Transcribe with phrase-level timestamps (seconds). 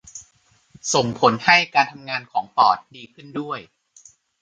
[0.93, 3.59] ส่งผลให้การทำงานของปอดดีขึ้นด้วย